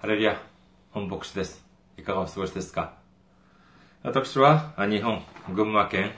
[0.00, 0.40] ハレリア、
[0.92, 1.66] 本牧師です。
[1.96, 2.92] いかがお過ごしですか？
[4.04, 6.12] 私は日本、群馬県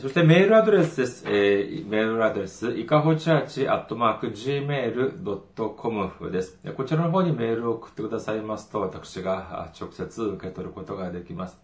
[0.00, 1.24] そしてメールアドレスです。
[1.28, 6.58] え、メールアドレス、いかほチャーチアットマーク gmail.com です。
[6.76, 11.56] こちらの方にメールを送ってくださいますと、私が直接受け取ることができます。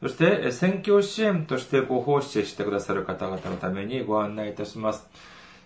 [0.00, 5.08] そして、選挙支援としてご奉仕してくださる方々のためにご案内いたします。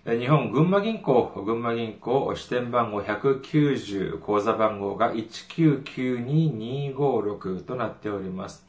[0.07, 8.65] 日本群馬銀行、群馬銀行支店番号190、口座番号が1992256となっております。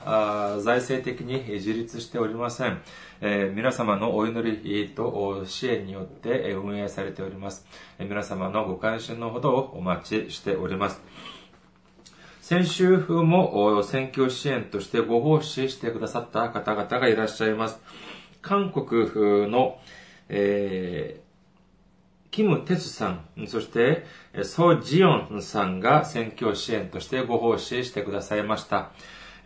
[0.61, 2.83] 財政的に自立しておりません。
[3.55, 7.65] 皆様のお祈りと支援によって運営されております。
[7.97, 11.01] 皆様のご関心のほどをお待ちしております。
[12.47, 17.81] 先週も選挙支援としてご奉仕してくださった方々がいらっしゃいます。
[18.41, 19.77] 韓国の、
[20.29, 24.05] えー、キム・テツさん、そして
[24.43, 28.91] ソ・ジヨンさんが選挙支援としてご奉仕してくださいました。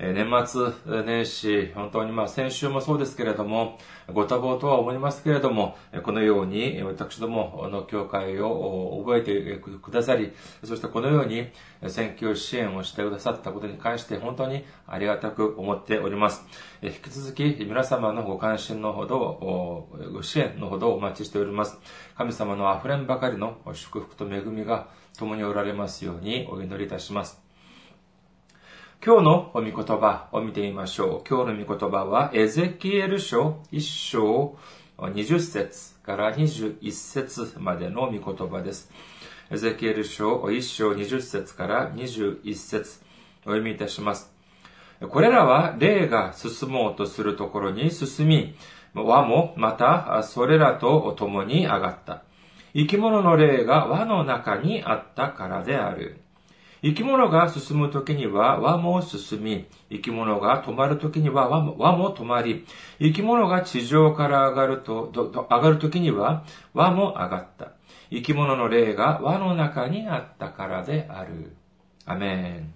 [0.01, 3.77] 年末年始、本当にまあ先週もそうですけれども、
[4.11, 10.31] ご多忙とは思いますけれども、このように私どもの教会を覚えてくださり、
[10.63, 11.49] そしてこのように
[11.87, 16.47] 選挙支援をしてくださったことに関して本当にありがたく思っております。
[16.81, 21.79] 引き続き皆様のご関心のほど、ご支援のほどお待ちしております。
[22.17, 24.87] 神様の溢れんばかりの祝福と恵みが
[25.19, 27.50] 共におられますようにお祈りいたします。
[29.03, 31.27] 今日のお御言葉を見てみましょう。
[31.27, 34.55] 今日の御言葉は、エゼキエル書1章
[34.99, 38.91] 20節から21節までの御言葉です。
[39.49, 43.01] エゼキエル書1章20節から21節
[43.41, 44.31] お読みいたします。
[45.09, 48.55] これらは霊が進もうとするところに進み、
[48.93, 52.21] 輪もまたそれらと共に上がった。
[52.75, 56.20] 生き物の霊が輪の中にあったからである。
[56.83, 62.65] 生き物が進むときには輪も進み、生き物が止まるときには輪も止まり、
[62.99, 66.43] 生き物が地上から上がると、上がるときには
[66.73, 67.73] 輪も上がった。
[68.09, 71.55] 生き物の霊が輪の中にあったからである。
[72.05, 72.73] アメン。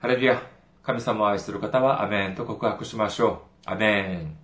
[0.00, 0.42] ハレルヤ。
[0.82, 3.70] 神様を愛する方はアメンと告白しましょう。
[3.70, 4.41] アメン。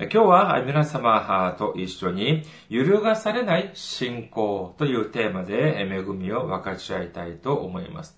[0.00, 8.16] 今日は皆様と一緒に揺るがされない信仰というテーマで恵みを分かち合いたいと思います。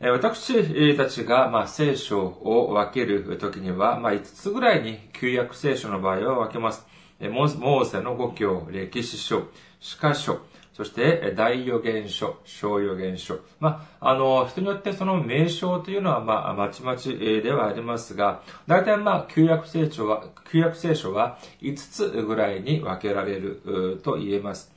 [0.00, 6.86] 私たちが、ま、聖書を分けるときには、ま、5つぐらいに旧約聖書の場合は分けます。
[7.20, 9.48] モーセの五教、歴史書、
[9.80, 10.38] 詩歌書、
[10.74, 13.38] そして、大予言書、小予言書。
[13.60, 24.74] まあ、あの、人によってその名称というのは、まあ、まちまちではありますが、大体まあ、旧約聖書は、旧約聖書は5つぐらいに分けられると言えます。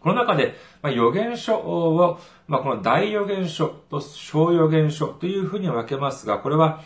[0.00, 6.82] この中で、まあ、予言書を、まあ、この大予言書と小予言書というふうに分けますが、これは、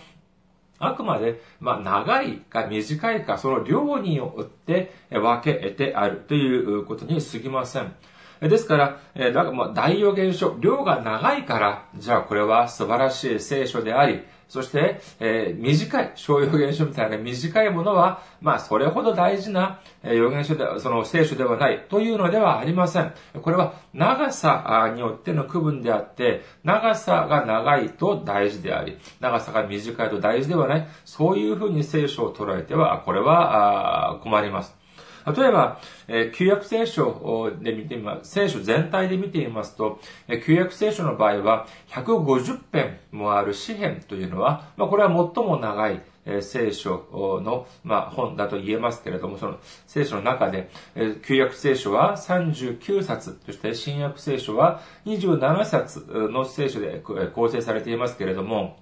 [0.82, 7.94] あくまで、まあ、長いか短いか、その量によって分けてあるということに過ぎません。
[8.40, 23.14] ですから、えー、だからまあ大予言書、量が長いから、じゃあこれは素晴らしい聖書であり、そして、えー、短い、小予言書みたいな短いものは、まあ、それほど大事な予言書で、その聖書ではないというのではありません。
[23.40, 34.81] これは長さによっての区分であって、長さが長いと大事であり、長さが短いと大事ではない、そういうふうに聖書を捉えては、これは困ります。
[35.26, 58.81] 例えば、え、旧約聖書で見てみます、聖書全体で見てみますと、え、旧約聖書の場合は、150編もある詩編というのは、まあ、これは最も長いえ聖書の、まあ、本だと言えますけれども、その聖書の中で、え旧約聖書は39冊、そして新約聖書は27冊の聖書で構成されていますけれども、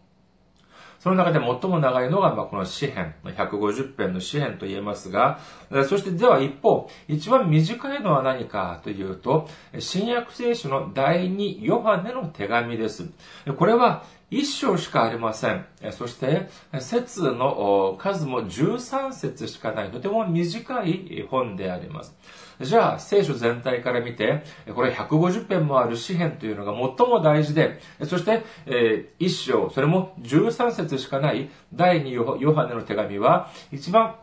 [1.00, 5.41] その中で最も長いのが、まあ、この詩篇、150編の詩篇と言えますが、
[5.88, 9.49] そしてでは一方、一番短いのは何かというと、
[9.79, 13.08] 新約聖書の第二ヨハネの手紙です。
[13.56, 15.67] これは一章しかありません。
[15.91, 16.49] そして、
[16.79, 22.15] 節の数も13節しかない、とても短い本であります。
[22.61, 24.44] じゃあ、聖書全体から見て、
[24.75, 34.15] これ150編もある詩篇というのが最も大事で、そして、えー、一章、それも13節しかない第2ヨハネの手紙は、一番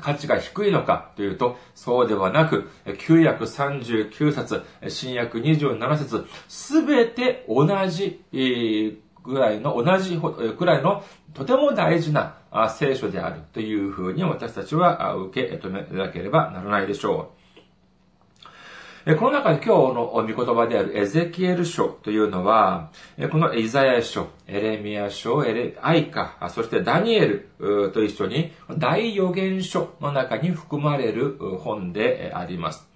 [0.00, 12.36] 価値が低いのかというと、そうではなく、旧約39冊、新約27節、すべて同じ、えーぐらいの、同じぐらいのとても大事な
[12.76, 17.32] 聖書であるというふうに私たちは受け止めなければならないでしょ
[19.06, 19.16] う。
[19.16, 22.90] この中で今日の御言葉であるエゼキエル書というのは、
[23.30, 27.26] このイザヤ書、エレミア書、エレ、アイカ、そしてダニエ
[27.58, 32.88] ルと一緒に大予言書の中に含まれる本であります。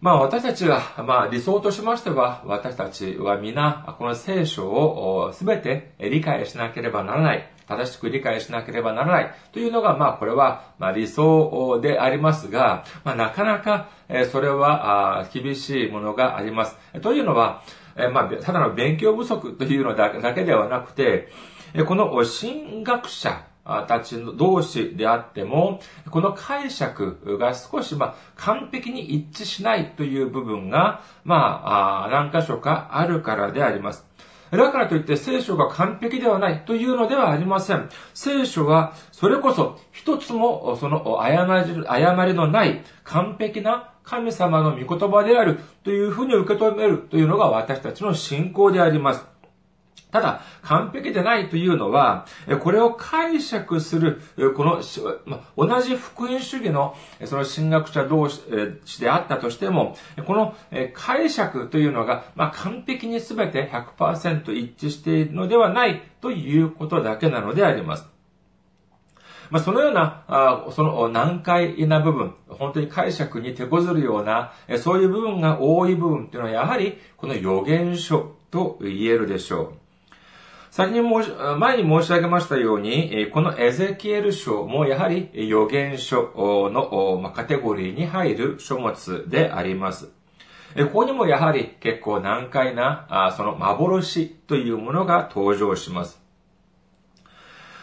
[0.00, 7.50] まあ私たちが、まあ理想としましては、私たちは皆、この聖書をすべて理解しなければならない。
[7.66, 9.34] 正しく理解しなければならない。
[9.52, 13.88] というのが、まあこれは、まあ理想でありますが、まあなかなか、
[14.30, 16.76] それは厳しいものがあります。
[17.00, 17.62] というのは、
[18.12, 21.28] まあただの勉強不足というのだけではなくて、
[21.86, 23.45] この神学者、
[23.88, 25.80] たちの同士であっても、
[26.10, 34.06] この解釈が少し、まあ、完璧に一致しないという部分が、まあ、何箇所かあるからであります。
[34.50, 37.88] だからといって聖書が完璧ではないというのではありません。
[38.14, 49.35] 聖書はそれこそ一つもその誤り誤りのない完璧な神様の御言葉であるというふうに受け止めるというのが私たちの信仰であります。
[50.12, 52.26] ただ、完璧でないというのは、
[52.60, 54.22] これを解釈する、
[54.56, 54.80] この、
[55.56, 60.54] 同じ福音主義の、その神学者同士であったとしても、この
[60.94, 68.08] 解釈というのが、まあ、完璧に全て100%一致しているのではないということだけなのであります。
[69.50, 79.85] まあ、そのような、あその難解な部分、本当に解釈に手こずるような、そういう部分が多い部分というのは、やはり、この予言書と言えるでしょう。
[80.76, 86.30] 先に申し、前に申し上げましたように、このエゼキエル書もやはり予言書
[86.70, 90.10] のカテゴリーに入る書物であります。
[90.76, 96.20] ここにもやはり結構難解な、その幻というものが登場します。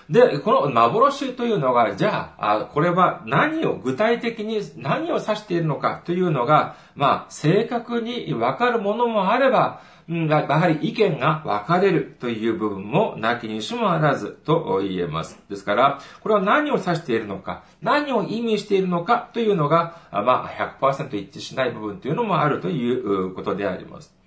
[0.08, 15.40] で、この幻というのが、じゃあ、これは何を、具体的に何を指しているのかというのが、まあ、正確にわかるものもあれば、やはり意見が分かれるという部分もなきにしもあらずと言えます。
[15.50, 24.23] ですから、これは何を指しているのか、何を意味しているのかというのが、まあ100%一致しない部分というのもあるということであります。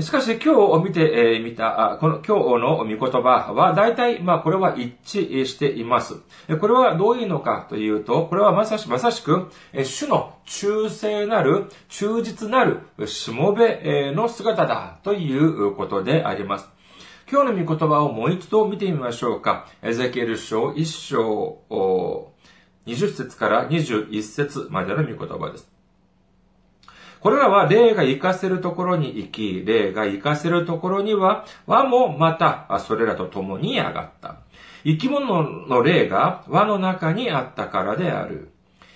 [0.00, 6.16] しかし今日を見てみた、この今日の御言葉は大体、まあこれは一致しています。
[6.60, 9.52] これはどういうのかというと、これはまさしまさしく、
[9.84, 16.68] 主の忠誠なる、忠実なるしもべの姿だということであります。
[17.30, 19.68] 今日の御言葉をもう一度見てみましょうか。
[19.80, 22.32] エゼキエル書1章
[22.86, 25.73] 20節から21節までの御言葉です。
[27.24, 34.40] これらは霊が活かせるところに行き、霊が活かせるところには、和もまた、それらと共に上がった。
[34.84, 38.50] 生き物の霊が輪の中にあったからである。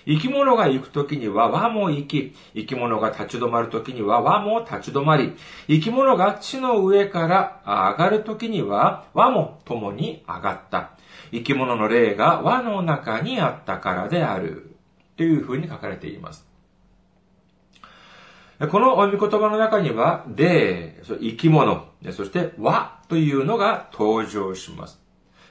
[0.04, 5.32] 生き物が行くときには和も行き、生き物が立ち止まるときには和も立ち止まり、
[5.66, 10.90] 生き物が地の上から上がるときには和も共に上がった。
[11.32, 14.76] 生き物の霊が輪の中にあったからである。
[15.16, 16.48] というふうに書かれています。
[18.67, 25.00] この御言葉の中には、霊、生き物、そして和というのが登場します。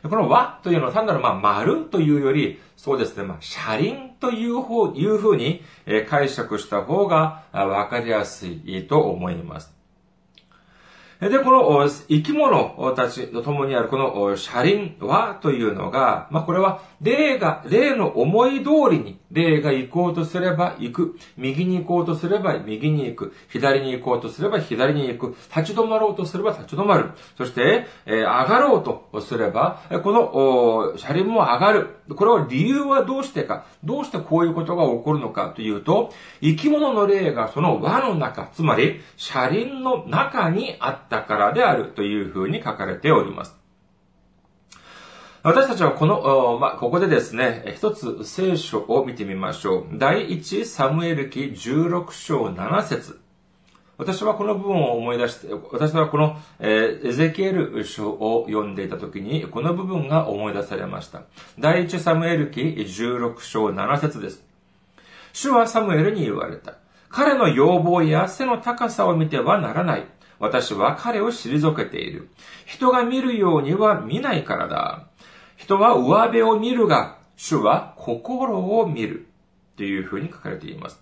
[0.04, 5.64] この和というのは単なるまあ丸というより、そうですね、まあ車輪という方、いうふうに
[6.10, 9.74] 解釈した方がわかりやすいと思います。
[11.22, 21.19] で、この生き物たちと共にあるこの車輪和というのが、まあこれは霊が、霊の思い通りに霊が行こうとすれば行く。
[21.38, 23.34] 右に行こうとすれば右に行く。
[23.50, 25.36] 左に行こうとすれば左に行く。
[25.55, 27.12] 立ち止まろうとすれば立ち止まる。
[27.38, 31.88] そして、えー、上がろうとすれば、この車輪も上がる。
[32.15, 33.65] これは理由はどうしてか。
[33.84, 43.66] どうしてこういうことが起こるのかというと、生き物の霊がその輪の中、つまり車輪の中にあったからであるというふうに書かれております。
[45.48, 49.98] 私たちはこの、まここでですね、一つ聖書を見てみましょう。
[49.98, 53.22] 第一サムエル記16章7節
[53.98, 61.22] 私はこの部分を思い出して、私はこの、えー、エゼキエル書を読んでいたときに、この部分が思い出されました。
[61.58, 64.44] 第一サムエル記16章7節です。
[65.32, 66.74] 主はサムエルに言われた。
[67.08, 70.08] 彼の要望や背の高さを見てはならない。
[70.39, 72.27] 私は彼を退けている。
[72.66, 75.08] 人が見るようには見ないからだ。
[75.67, 79.27] 人は上辺を見るが、主は心を見る。
[79.75, 81.00] というふうに書かれています。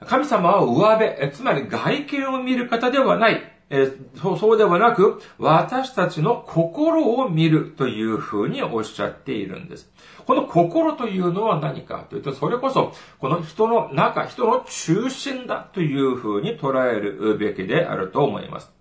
[0.00, 3.42] 神様は上辺、つまり外見を見る方ではない。
[3.70, 9.92] えそうそうではなく、私たちの心を見るというふうにおっしゃっているんです。
[10.26, 18.72] この心というのは何かというと、それこそ、この人の中、人の中心だというふうに捉えるべきであると思います。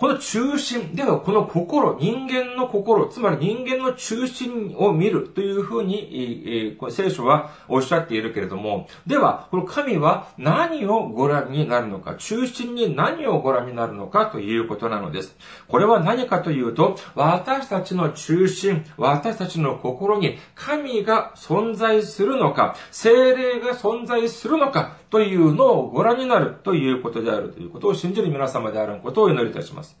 [0.00, 15.36] この中心、ではこの心、人間の心、つまり人間の中心を見るというふうに、えー、聖書はおっしゃっているけれども、では、この神は何をご覧になるのか、中心に何をご覧になるのかということなのです。
[15.68, 29.96] これは何かというと、私たちの中心、私たちの心に神が存在するのか、精霊が存在するのか、というのをご覧になるということであるということを信じる皆様であることをお祈りいたします。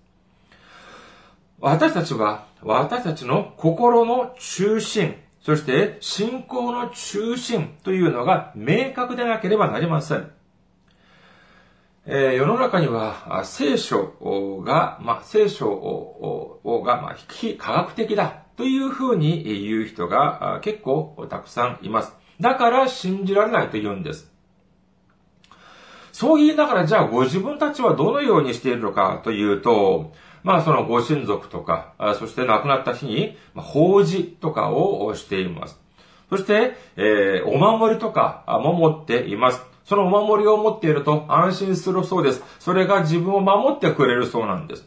[1.60, 10.30] 私たちは、私たちの心の中心、そして信仰の中心というのが明確でなければなりません。
[12.06, 22.14] えー、世の中には聖書が、まあ、聖書をが、まあ、非科学的だというふうに言う人が結構たくさんいます。
[22.40, 24.29] だから信じられないと言うんです。
[26.20, 30.12] そう言いながら、じゃあご自分たちはどのようにしているのかというと、
[30.42, 35.80] まあそのご親族とか、そして亡くなった日に、法事とかをしています。
[36.28, 39.62] そして、えー、お守りとかも持っています。
[39.86, 42.44] そのお守りを持っていると安心するそうです。
[42.58, 44.86] それが自分を守ってくれるそうなんです。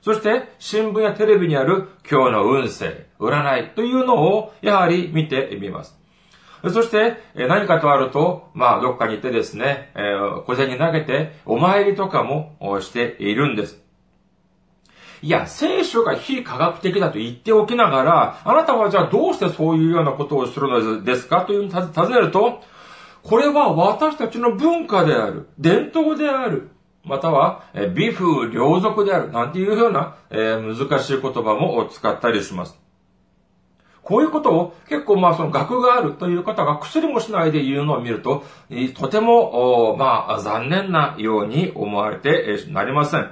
[0.00, 5.99] そして、新聞やテレビにある今日の運勢、占いというのをやはり見てみます。
[6.68, 9.92] そして、何かとあると、まあ、どっかに行ってですね、
[10.46, 13.82] 小銭投げて、お参りとかもしているんです。
[15.22, 21.42] いや、聖書が非科学的だと言っておきながら、あなたはじゃあどうしてそういうようなことをするのですか？
[21.42, 22.62] というふうに尋ねると、
[23.22, 26.70] これは私たちの文化である、伝統である、
[27.04, 27.64] または、
[27.94, 32.78] 美風良俗である、なんていうような、えー、難しい言葉も使ったりします。
[34.10, 38.42] こういうことを結構まあその学があるという方が薬もしないで言うのを見ると、
[38.96, 43.30] とても、まあ残念なように思われてなりません。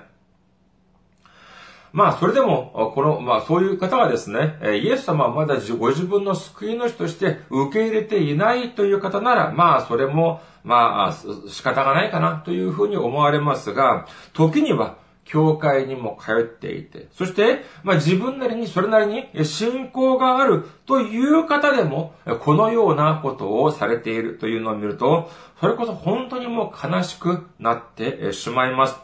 [1.92, 11.12] まあ、それでも、この、まあ、そういう方がですね、イエス様はまだご自分の救い主として受け入れていないという方なら、まあ、それも、まあ、
[11.48, 25.30] 仕方がないかなというふうに思われますが、時には、教会にも通っていて、そして、まあ自分なりにそれなりに信仰があるという方でも、このようなことをされているというのを見ると、
[25.60, 28.96] それこそ本当にもう悲しくなってしまいます。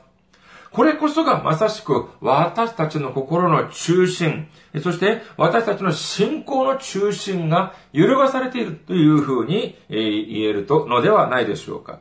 [0.73, 4.49] これこそがまさしく私たちの心の中心、
[4.83, 12.01] そして私たちの信仰の中心が揺るがされているというふうに言えるとのではないでしょうか。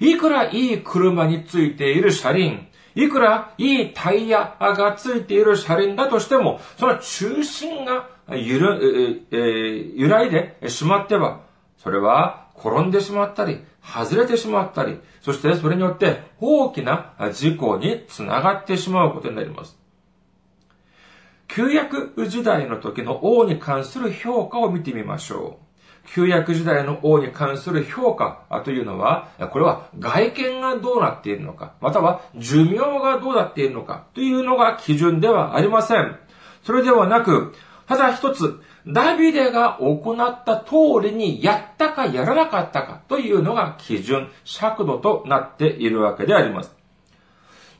[0.00, 11.40] いくらいい車についている車輪、いくらいいタイヤがついている車輪だとしても、その中心が揺る、えー、揺らいでしまっては、
[11.78, 19.78] それは転んでしまったり、外れてしまったり、そしてそれによって大きな事故につながってしまうことになります。
[21.48, 25.61] 旧約時代の時の王に関する評価を見てみましょう。
[26.14, 36.18] 旧約時代の王に関する評価というのは、これは外見がどうなっているのか、または寿命がどうなっているのかというのが基準ではありません。
[36.64, 37.54] それではなく、
[37.86, 46.81] ただ一つ、ダビデが行った通りにやったかやらなかったかというのが基準、尺度となっているわけであります。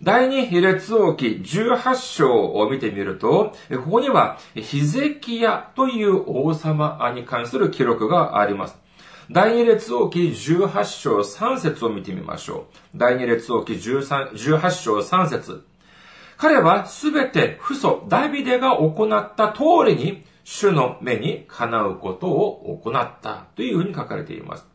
[0.03, 3.55] 第二列王記18章を見てみると、
[3.85, 8.77] ここにはヒゼキヤという王様に関する記録があります。
[9.31, 12.99] 第二列王記18章3節を見てみましょう。
[12.99, 15.65] 第二列王記18章3節
[16.37, 24.67] 彼はすべて父祖ダビデが行った通りに主の目にかなうことを行ったというふうに書かれています。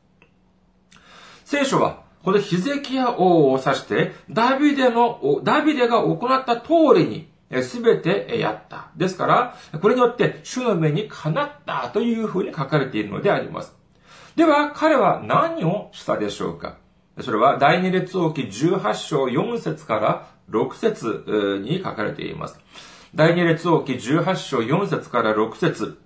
[1.43, 7.29] 聖書はこのヒゼキヤ王を指して、ダビデの、ダビデが行った通りに、
[7.63, 8.89] すべてやった。
[8.98, 13.74] ですから、これによって主の目にかなったというふうに書かれているのであります。
[14.36, 16.75] では、彼は何をしたでしょうか？
[17.22, 22.60] それは、第二列王記18章4節から6節に書かれています。
[23.15, 25.98] 第二列王記18章4節から6節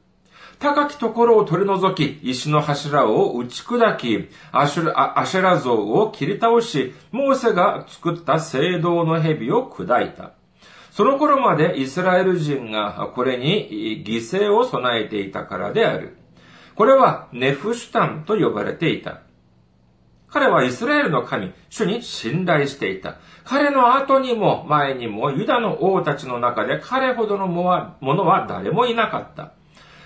[0.62, 10.34] 高きところを取り除き、石の柱を打ち砕き、アシュラアシェラ像を切り倒し、モーセが作った聖堂の蛇を砕いた。
[10.92, 16.16] その頃までイスラエル人がこれに犠牲を備えていたからである。
[16.76, 19.22] これはネフシュタンと呼ばれていた。
[20.28, 23.16] 彼はイスラエルの神、主に信頼していた。
[23.46, 29.54] 彼の後にも前にもユダの王たちの中で彼ほどのものは誰もいなかった。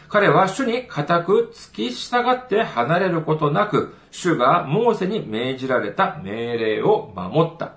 [0.08, 7.74] 彼は主に固く付き従って離れることなく、主がモーセに命じられた命令を守った。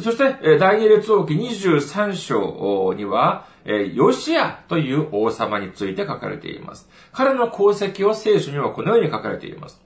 [0.00, 3.46] そして、第二列王記23章には、
[3.94, 6.88] ヨシアという王様について書かれています。
[7.12, 9.82] 彼の功績を聖書にはこのように書かれています。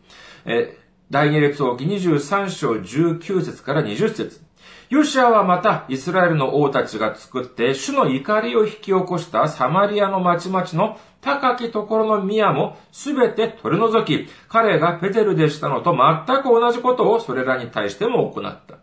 [1.11, 4.40] 第二列王記23章19節から20節
[4.90, 18.78] ヨシアはまた、イスラエルの王たちが作って、主の怒りを引き起こしたサマリアの町々の高きところの宮もすべて取り除き、彼がペテルでしたのと全く同じことをそれらに対しても行った。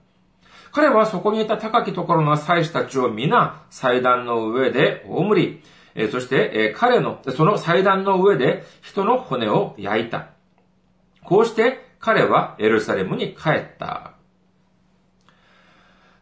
[0.72, 5.62] 彼はそこにいた高きところの祭司たちを皆祭壇の上で葬り、
[6.10, 10.28] そして彼の、その祭壇の上で人の骨を焼いた。
[11.26, 14.14] こうして彼はエルサレムに帰った。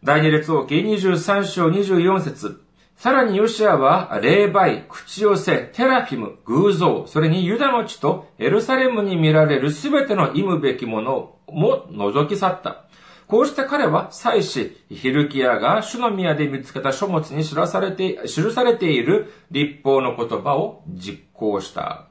[0.06, 2.62] 第二列王記23章24節
[2.96, 12.86] さらにヨシアは、霊媒、口寄せ、テラフィム、偶像、それにユダの地とエルサレムに見られるすべての忌むべきものも除き去った。
[13.26, 22.10] こうして彼は祭司、ヒルキアが主の宮で見つけた書物に知らされて、記されている立法の言葉を実行した。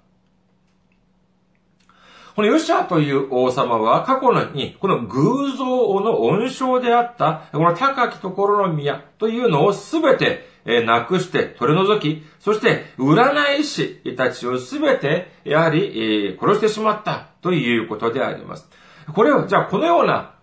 [2.35, 5.65] このヨシアという王様は過去のに、この偶像
[6.01, 10.45] の温床であった、この高きところの宮というのをすべて
[10.85, 18.69] なくして取り除き、そして占い師たちをすべて、やはり、え殺してしまったということであります。
[19.15, 20.35] これを、じゃあこのような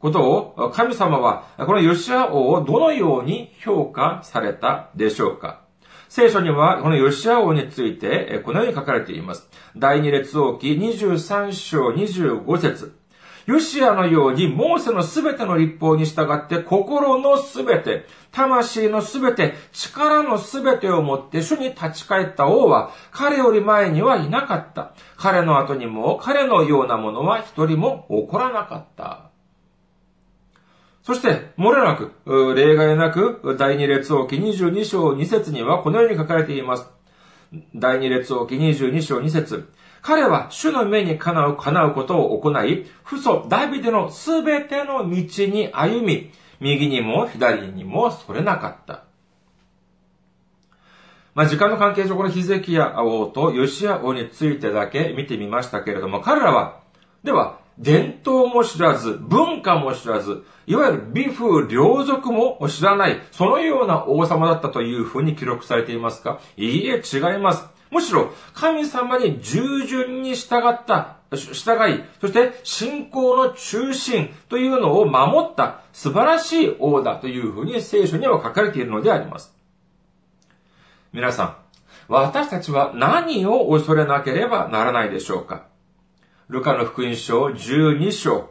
[0.00, 5.67] ことを神様は、このヨシア王をどのように評価されたでしょうか？
[6.08, 9.48] 聖書には、このヨシア王について、このように書かれています。
[9.76, 12.98] 第二列王記23章25節
[13.44, 24.92] ヨシアのように、モーセのすべての立法に従って、心のすべて、魂のすべて、力のすべてをもって主に立ち返った王は、彼より前にはいなかった。
[25.16, 29.27] 彼の後にも、彼のようなものは一人も起こらなかった。
[31.08, 32.12] そして、漏れなく、
[32.54, 36.86] 例外なく、第二列王記22章2節にはこのように書かれています。
[37.74, 49.04] 第二列王記22章2節彼は主の目にかなう、叶うことを行い、父祖ダビデのすべての道に歩み、右にも左にもそれなかった。
[51.34, 56.80] まあ、時間の関係上、このヒゼキヤ王とヨシア王についてだけ見てみましたけれども、彼らは、
[57.24, 66.40] では、伝統も知らず、文化も知らず、いわゆる美風良俗も知らない、そのような王様だったというふうに記録されていますか？
[66.56, 67.64] いいえ、違います。
[67.90, 79.54] むしろ、神様に従順に従った、従い、そして信仰の中心というのを守った素晴らしい王だというふうに聖書には書かれているのであります。
[81.12, 81.56] 皆さん、
[82.08, 85.66] 私たちは何を恐れなければならないでしょうか？
[86.48, 88.48] ルカの福音書12章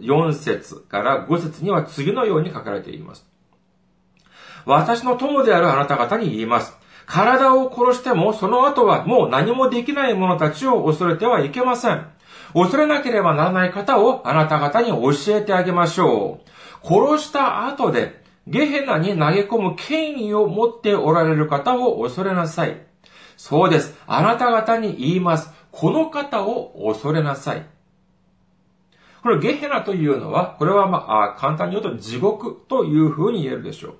[0.00, 3.24] 4節から5節には次のように書かれています。
[4.66, 6.76] 私の友であるあなた方に言います。
[7.06, 12.04] 体を殺してもその後はもう何もできない者たちを恐れてはいけません。
[12.52, 16.40] 恐れなければならない方をあなた方に教えてあげましょ
[16.82, 16.86] う。
[16.86, 22.88] 殺した後でゲヘナに投げ込む権威を持っておられる方を恐れなさい。
[23.36, 23.96] そうです。
[24.08, 25.57] あなた方に言います。
[25.78, 27.64] この方を恐れなさい。
[29.22, 33.94] これゲヘナというのは、これはまあ、簡単に言うと地獄というふうに言えるでしょ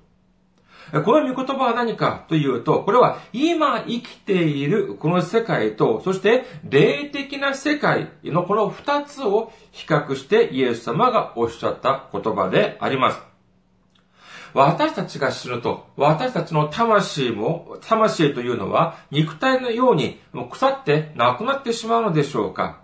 [0.91, 1.03] う。
[1.03, 13.28] この御言葉は何かというと、これは今生きているこの世界と、そして霊的な世界のこの二つを比較してイエス様がおっしゃった言葉であります。
[14.53, 22.81] 私たちが死ぬと、私たちの魂も、魂というのは肉体のように腐ってなくなってしまうのでしょうか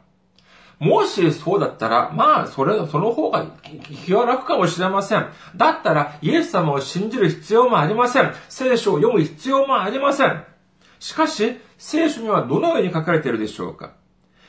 [0.79, 3.45] もしそうだったら、まあ、それ、その方が
[4.05, 5.27] 気は楽かもしれません。
[5.55, 8.33] だったら、イエス様を信じる必要もありません。
[8.49, 10.43] 聖書を読む必要もありません。
[10.99, 13.93] しかし、聖書にはどのように書かれているでしょうか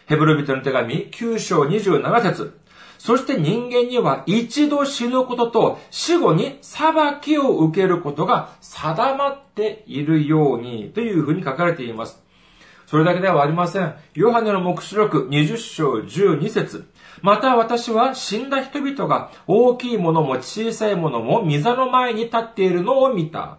[0.07, 2.59] ヘブル人の手紙9章27節
[2.99, 12.23] そして人間には一度死ぬことと死後に裁きを受けることが定まっているようにというふうに書かれています。
[12.87, 13.95] それだけではありません。
[14.15, 16.89] ヨハネの目視録20章12節
[17.21, 23.59] また私は死んだ人々が大きいものも小さいものも御座の前に立っているのを見た。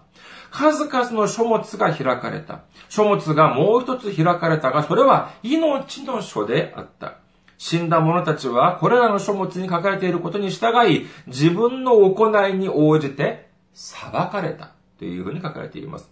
[0.49, 2.61] 数々の書物が開かれた。
[2.89, 7.17] 書物がもう一つ開かれたが、それは命の書であった。
[7.57, 16.11] 死んだ者たちはこれらの書物に書かれていることに従い、自分の行いに応じて裁かれたというふうに書かれています。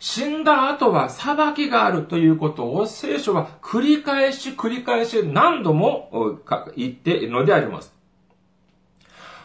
[0.00, 6.38] 死んだ後は裁きがあるということを聖書は繰り返し繰り返し何度も
[6.76, 7.92] 言っているのであります。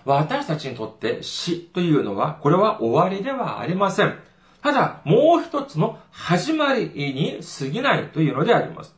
[0.06, 4.16] 私たちにとって死というのは、これは終わりではありません。
[4.62, 8.96] ただ、もう一つの始まりに過ぎないというのであります。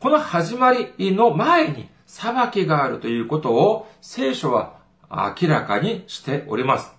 [0.00, 4.78] この始まりの前に裁きがあるということを聖書は
[5.10, 6.94] 明らかにしております。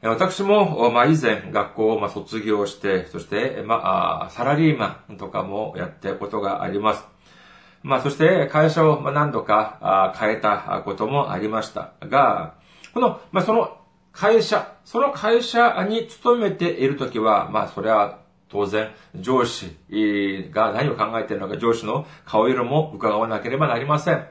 [0.00, 7.04] 私も、まあ、以前学校をま卒業して、そして、まあ、サラリーマンとかもやったことがあります。
[7.82, 12.54] まあ、そして会社を何度か変えたこともありましたが、
[12.94, 13.76] この、まあ、その
[14.10, 18.21] 会社、その会社に勤めているときは、まあ、それは
[18.52, 19.74] 当然、上司
[20.50, 24.26] が何を考えているのか、上司の顔色も伺わなければなりません。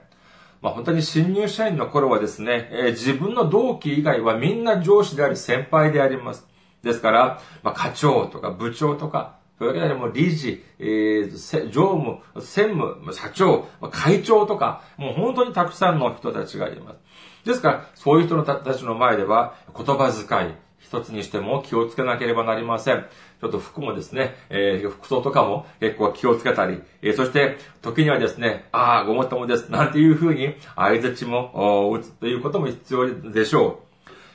[0.61, 6.47] まあ、本当に新入社員の頃はですね、え、自分の同期以外はみんな上司であり先輩であります。
[6.83, 17.47] ですから、まあ、課長とか部長とか、それだけでも理事、えー、常務、専務、社長、会長とか、もう本当にたくさんの人たちがいます。
[17.47, 23.05] ですから、そういう人たちの前では、言葉遣い、一つにしても気をつけなければなりません。
[23.41, 33.81] ちょっと服もですね、えー、服装とかも結構気をつけたり、えー、そして時にはですね、ああ、ごもっともです、なんていうふうに相槌も打つということも必要でしょ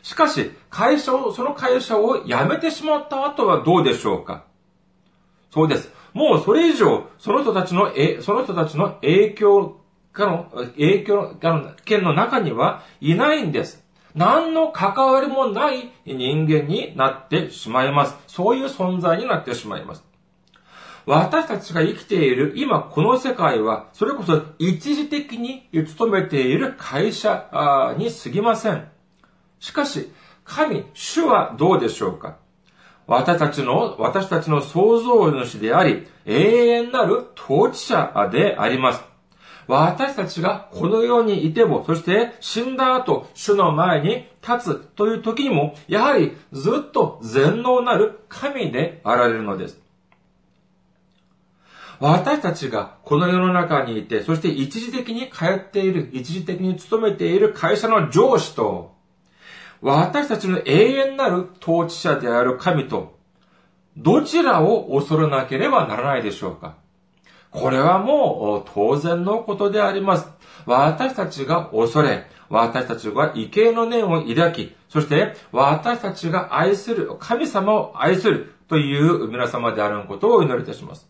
[0.02, 0.04] う。
[0.04, 4.44] しかし、会社を、その会社を辞めてしまった後はどうでしょうか
[5.52, 5.92] そうです。
[6.12, 9.80] もうそれ以上、その人たちの、え、その人たちの影響
[10.12, 13.85] かの、影響かの件の中にはいないんです。
[14.16, 18.16] 何の関わりもない人間になってしまいます。
[18.26, 20.04] そういう存在になってしまいます。
[21.04, 28.88] 私たちが生きている今この世界は、それこそ一時的に勤めている会社に過ぎません。
[29.60, 30.10] しかし、
[30.44, 32.38] 神、主はどうでしょうか
[33.06, 39.15] 私たちの、私たちの創造主であり、永遠なる統治者であります。
[39.68, 49.80] 私たちがこの世にいても、そして死んだ後、主の前に立つという時にも、やはりずっと全能なる神であられるのです。
[51.98, 58.94] 私たちがこの世の中にいて、そして一時的に通っている、一時的に勤めている会社の上司と、
[59.80, 63.18] 私たちの永遠なる統治者である神と、
[63.96, 66.76] どちらを恐れなければならないでしょうか
[67.50, 70.28] これはもう当然のことであります。
[70.66, 81.08] 私たちが恐れ、私たちが畏敬の念を抱き、そして私たちが愛する、神様を愛するという皆様であることをお祈りいたします。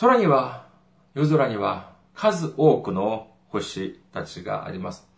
[0.00, 0.66] 空には、
[1.14, 5.08] 夜空には数多くの星たちがあります。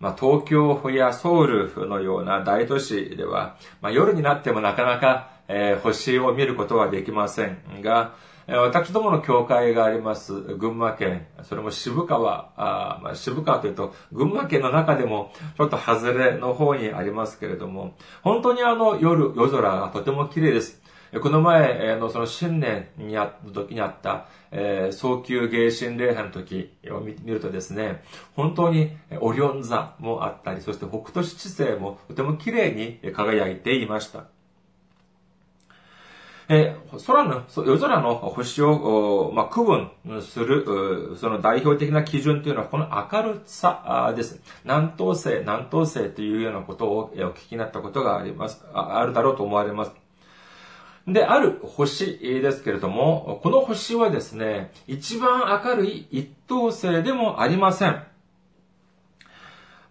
[0.00, 8.14] まあ、東京やソウルのような大都市では、まあ、夜になってもなかなかえー、星を見ることはできませんが、
[8.46, 20.82] 私どもの教会があります、群馬県、それも渋川、あまあ、渋川というと、群馬県の中でも、ちょっと外れの方にありますけれども、本当にあの夜、夜空がとても綺麗です。
[21.20, 28.02] この前のその新年にあった時にあった、えー、早急芸神礼拝の時を見るとですね、
[28.34, 34.33] 本当にオリオン座もあったり、そして北斗七星もとても綺麗に輝いていました。
[36.48, 44.40] えー、空の、夜空の星を、まあ、区分する、その代表的な基準というのは、この明るさです。
[44.64, 49.92] 南東星、南東星というようなことをお聞きになったことがあります、あるだろうと思われます。
[51.06, 58.02] で、ある星ですけれども、この星はですね、一番明るい一等星でもありません。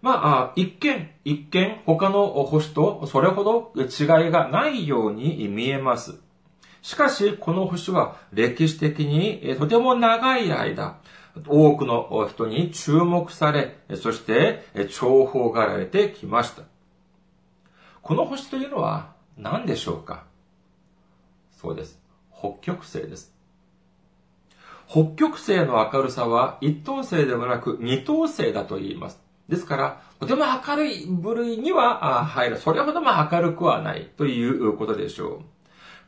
[0.02, 6.20] まあ、一見、一見、他の星とそれほど違いがないように見えます。
[6.84, 10.98] しかし、この星は歴史的にとても長い間、
[11.48, 16.62] 多くの人に注目され、そして重宝がられてきました。
[18.02, 20.24] この星というのは何でしょうか？
[21.56, 21.98] そうです。
[22.38, 23.32] 北極星です。
[24.86, 29.18] 北極星の明るさは一等星でもなく二等星だと言います。
[29.48, 32.58] ですから、とても明るい部類には入る。
[32.58, 35.40] それほども明るくはないということでしょう。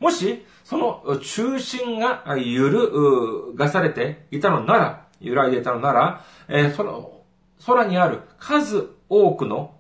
[0.01, 7.23] もし、その中心が揺るがされていたのなら、揺らいでいたのなら、え、その
[7.65, 9.75] 空にある数多くの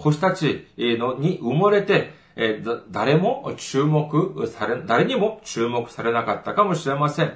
[0.00, 7.32] 星たちのに埋もれて、え、誰も注目され、誰にも注目されなかったかもしれません。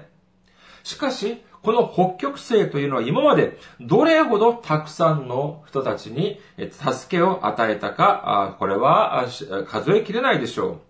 [0.82, 9.26] しかし、この北極星というのは今までどれほどたくさんの人たちに助けを与えたか、これは
[9.66, 10.85] 数えきれないでしょう。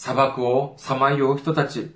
[0.00, 1.94] 砂漠をさまよう人たち、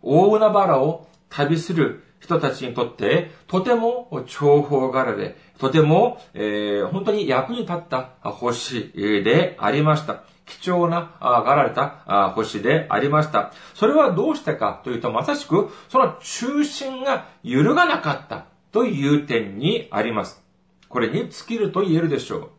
[0.00, 10.24] 大海原を旅する人たちにとって、とても重宝柄で、とても、えー、本当に役に立った星でありました。
[10.46, 13.52] 貴重な、がられた星でありました。
[13.74, 20.42] それはどうしてかというと、まさしく、その中心が揺るがなかったという点にあります。
[20.88, 22.50] これに尽きると言えるでしょう。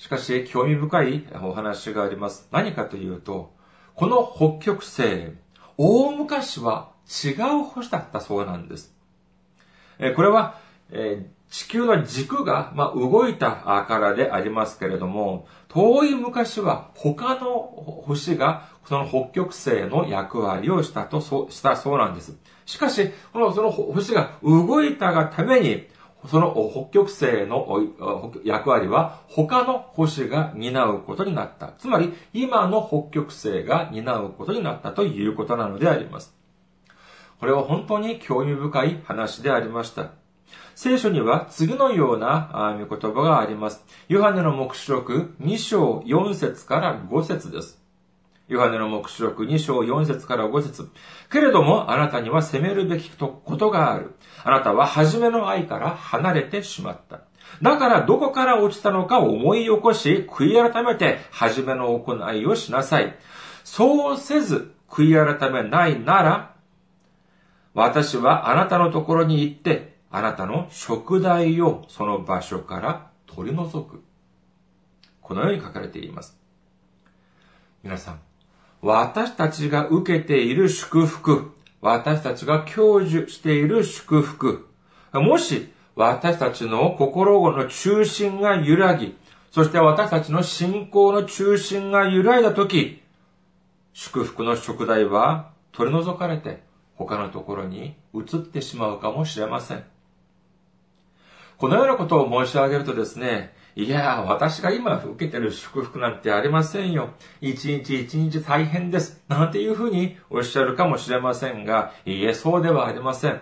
[0.00, 2.48] しかし、興味深いお話があります。
[2.50, 3.52] 何かというと、
[3.94, 5.02] この北極星、
[5.76, 8.94] 大昔は違う星だったそうなんです。
[10.16, 10.54] これは、
[11.50, 17.58] 地球の軸が、ま動いたからでありますけれども、遠い昔は他の
[18.06, 22.38] 星がその北極星の役割をしたと、したそうなんです。
[22.64, 25.86] しかし、このその星が動いたがために、
[26.28, 27.66] その北極星の
[28.44, 31.72] 役割は他の星が担うことになった。
[31.78, 36.34] つまり、今の北極星が担うことになったということなのであります。
[37.38, 40.10] これは本当に興味深い話でありました。
[40.74, 43.84] 聖書には次のような見言葉があります。
[44.08, 47.79] ヨハネの目視録2章4節から5節です。
[48.50, 50.90] ヨハネの目視録2章4節から5節
[51.30, 54.16] けれども、あなたには責めるべきことがある。
[54.42, 57.20] あなたは初めの愛から離れてしまった。
[57.62, 63.16] だからどこから落ちたのかを思い起こし、悔い改めて初めの行いをしなさい。
[63.62, 66.54] そうせず、悔い改めないなら、
[67.72, 74.02] 私はあなたのところに行って、あなたの食材をその場所から取り除く。
[75.22, 76.36] このように書かれています。
[77.84, 78.20] 皆さん、
[78.82, 84.66] 私たちが受けている祝福、私たちが享受している祝福、
[85.12, 89.16] もし私たちの心の中心が揺らぎ、
[89.50, 93.02] そして私たちの信仰の中心が揺らいだとき、
[93.92, 96.62] 祝福の食材は取り除かれて
[96.94, 99.84] 他のところに移ってしまうかもしれません。
[101.58, 107.10] このようなことを申し上げるとですね、いや、私が今受けてる祝福なんてありませんよ。
[107.40, 109.22] 一日一日大変です。
[109.28, 113.40] なんていうふうにおっしゃるかもしれませんが、いえ、そうではありません。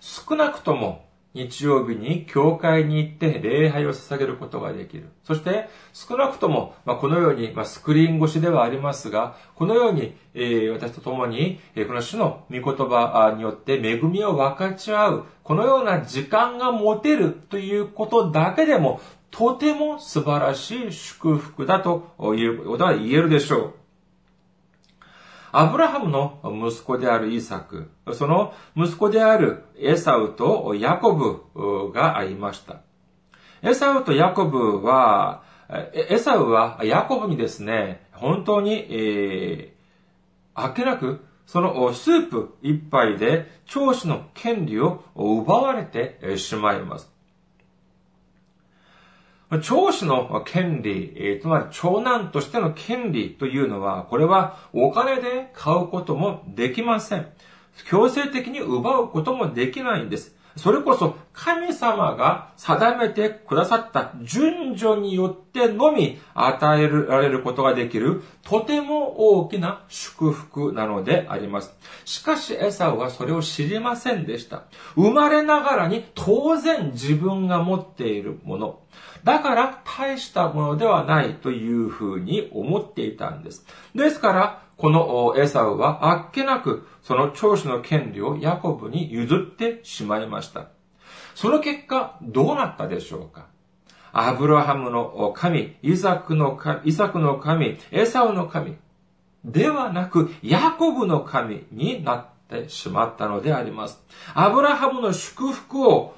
[0.00, 5.10] 少なくとも日曜日に教会に行って礼拝を捧げることができる。
[5.24, 23.74] そして、少なくとも、まあ、このように、まあ、スクリーン越しではありますが、このように、えー、私と共に、えー、この主の御言葉によって恵みを分かち合う、このような時間が持てるということだけでも、とても素晴らしい祝福だということが言えるでしょう。
[25.50, 32.80] アブラハムの息子であるイサク、その息子であるエサウとヤコブがいました。
[33.62, 35.42] エサウとヤコブは、
[35.92, 47.10] エサウはヤコブにですね、本当に、えー、あけなく、そのスープ一杯で長子の権利を奪われてしまいます。
[49.62, 57.26] 長子の権利、つまり長男としての権利というのは、これはお金で買うこともできません。
[57.86, 60.36] 強制的に奪うこともできないんです。
[60.56, 71.72] それこそ神様が定めてくださった順序によってのみ与えられることができるとても大きな祝福なのであります。
[72.04, 74.64] しかしエサウはそれを知りませんでした。
[74.96, 78.80] 生まれながらに当然自分が持っているもの。
[79.24, 83.66] だから大したものではないというふうに思っていたんです。
[83.94, 90.68] ですから、このエサウはあっけなくその長子の権利をヤコブに譲ってしまいました。
[91.34, 93.46] その結果、どうなったでしょうか？
[94.12, 98.76] アブラハムの神、イザクの神、イサクの神、エサウの神、
[99.44, 104.02] ではなく、ヤコブの神になってしまったのであります。
[104.34, 106.14] アブラハムの祝福を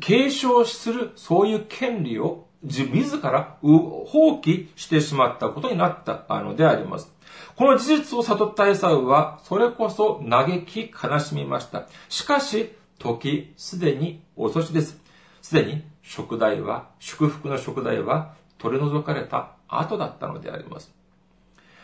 [0.00, 7.12] 継承する、そういう権利を自自ら放棄してしまったことになったのであります。
[7.56, 11.86] この事実を悟ったエサウは、それこそ嘆き悲しみました。
[12.08, 15.00] しかし、時すでに遅しです。
[15.42, 20.92] すでに食代は、祝福の食代は取り除かれた後だったのであります。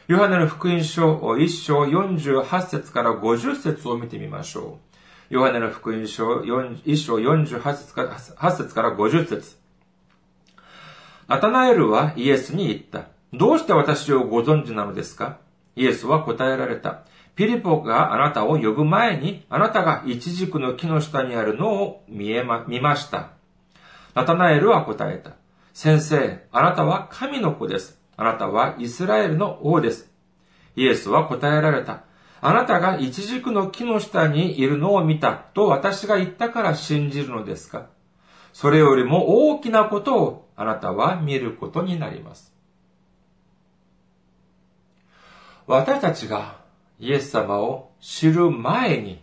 [0.09, 4.90] ヨハネの福音書1章48節から50節を見てみましょう。
[5.31, 9.57] ヨハネの福音書1章48節から8節から50節
[11.29, 13.05] ナタナエルはイエスに言った。
[13.33, 15.39] どうして私をご存知なのですか？
[15.77, 17.05] イエスは答えられた。
[17.37, 23.31] ピリポがあなたを呼ぶ前に、あなたがイチジクの木の下にあるのを見えま、見ました。
[24.17, 25.35] ナタナエルは答えた。
[25.73, 28.01] 先生、あなたは神の子です。
[28.17, 30.11] あなたはイスラエルの王です。
[30.75, 32.03] イエスは答えられた。
[32.43, 37.89] あなたがイチジクの木の下にいるのを見たと私が言ったから信じるのですか？
[38.53, 42.55] それよりも大きなことをあなたは見ることになります。
[45.67, 46.57] 私たちが
[46.99, 49.23] イエス様を知る前に、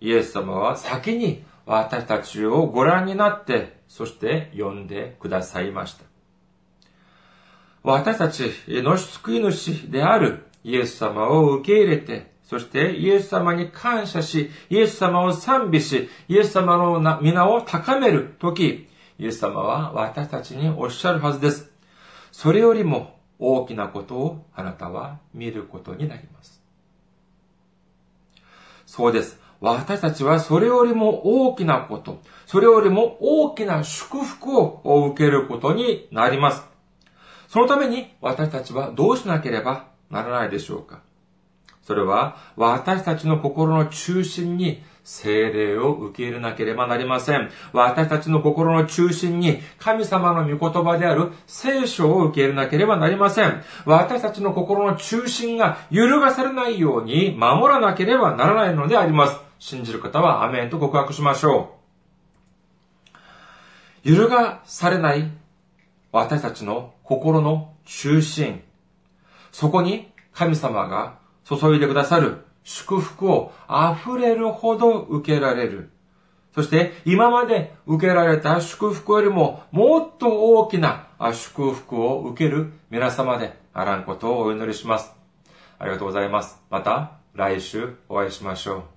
[0.00, 6.04] イエス様は先に私たちをご覧になって、そして呼んでくださいました。
[7.82, 21.72] 私たちの救い主であるイエス様を受け入れて、そしてイエス様に感謝し、イエス様を賛美し、イエス様の皆を高めるとき、イエス様は私たちにおっしゃるはずです。
[22.30, 26.62] それよりも大きなことをあなたは見ることになります。
[28.84, 29.40] そうです。
[29.62, 36.62] 私たちはそれよりも大きなこと、それよりも大きな祝福を受けることになります。
[37.48, 41.00] そのために私たちはどうしなければならないでしょうか
[41.82, 47.50] それは私たちの心の中心に精霊を受け入れなければなりません。
[47.72, 53.62] 私たちの心の中心に神様の御言葉である聖書を受け入れなければなりません。
[53.84, 59.40] 私たちの心の中心が揺るがされないように守らなければならないのであります。
[59.58, 61.74] 信じる方はアメンと告白しましょ
[64.04, 64.08] う。
[64.08, 65.30] 揺るがされない
[66.12, 68.62] 私たちの心の中心。
[69.50, 71.21] そこに神様が
[71.58, 75.90] 注いでくださる祝福を溢れるほど受けられる。
[76.54, 85.12] そして今まで受けられた祝福よりももっと大きな祝福を受ける皆様であらんことをお祈りします。
[85.78, 86.60] ありがとうございます。
[86.70, 88.91] また来週お会いしましょう。